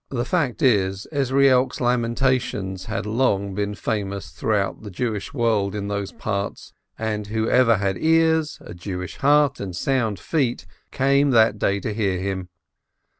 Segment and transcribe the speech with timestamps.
[0.09, 5.89] The fact is, Ezrielk's Lamentations had long been famous through out the Jewish world in
[5.89, 11.79] those parts, and whoever had ears, a Jewish heart, and sound feet, came that day
[11.81, 12.49] to hear him.